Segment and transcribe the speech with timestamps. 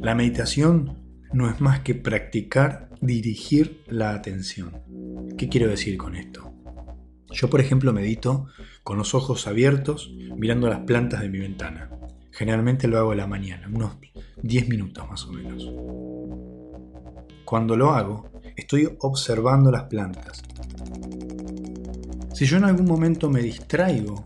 [0.00, 0.98] La meditación
[1.32, 4.82] no es más que practicar dirigir la atención.
[5.36, 6.52] ¿Qué quiero decir con esto?
[7.30, 8.46] Yo, por ejemplo, medito
[8.82, 11.90] con los ojos abiertos mirando las plantas de mi ventana.
[12.30, 13.96] Generalmente lo hago a la mañana, unos
[14.42, 15.68] 10 minutos más o menos.
[17.44, 20.42] Cuando lo hago, estoy observando las plantas.
[22.32, 24.22] Si yo en algún momento me distraigo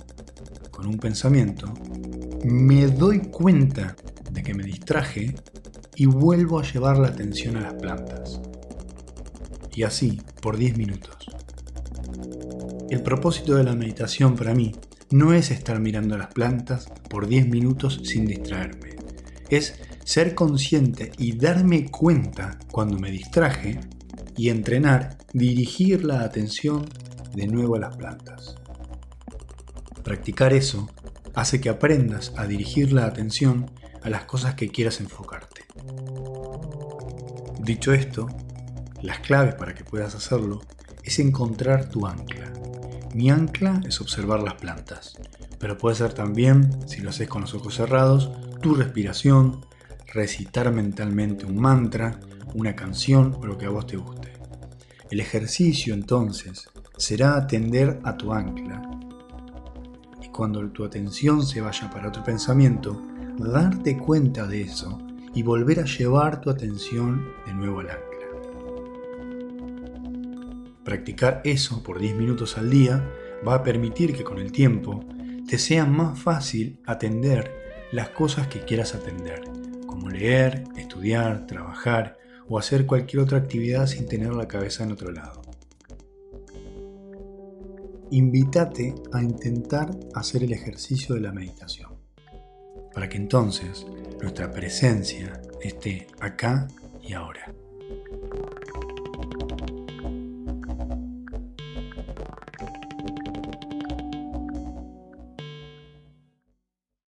[0.71, 1.73] con un pensamiento,
[2.45, 3.97] me doy cuenta
[4.33, 5.35] de que me distraje
[5.95, 8.41] y vuelvo a llevar la atención a las plantas.
[9.75, 11.27] Y así, por 10 minutos.
[12.91, 14.73] El propósito de la meditación para mí
[15.11, 18.97] no es estar mirando las plantas por 10 minutos sin distraerme.
[19.51, 19.75] Es
[20.05, 23.81] ser consciente y darme cuenta cuando me distraje
[24.37, 26.87] y entrenar, dirigir la atención
[27.35, 28.57] de nuevo a las plantas.
[30.03, 30.89] Practicar eso
[31.35, 33.71] hace que aprendas a dirigir la atención
[34.03, 35.63] a las cosas que quieras enfocarte.
[37.61, 38.29] Dicho esto,
[39.03, 40.61] las claves para que puedas hacerlo
[41.03, 42.53] es encontrar tu ancla.
[43.15, 45.19] Mi ancla es observar las plantas,
[45.59, 49.67] pero puede ser también, si lo haces con los ojos cerrados, tu respiración,
[50.13, 52.19] recitar mentalmente un mantra,
[52.55, 54.33] una canción o lo que a vos te guste.
[55.11, 58.92] El ejercicio entonces será atender a tu ancla.
[60.33, 63.03] Cuando tu atención se vaya para otro pensamiento,
[63.39, 64.99] darte cuenta de eso
[65.35, 68.09] y volver a llevar tu atención de nuevo al ancla.
[70.85, 73.07] Practicar eso por 10 minutos al día
[73.47, 75.05] va a permitir que con el tiempo
[75.47, 77.55] te sea más fácil atender
[77.93, 79.43] las cosas que quieras atender,
[79.87, 82.17] como leer, estudiar, trabajar
[82.49, 85.52] o hacer cualquier otra actividad sin tener la cabeza en otro lado.
[88.13, 91.93] Invítate a intentar hacer el ejercicio de la meditación
[92.93, 93.87] para que entonces
[94.21, 96.69] nuestra presencia esté acá
[97.03, 97.55] y ahora.